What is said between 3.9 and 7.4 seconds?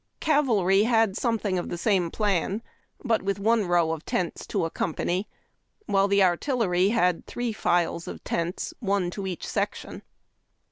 of tents to a company, while the artillery had